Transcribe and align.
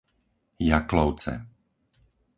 Jaklovce 0.69 1.33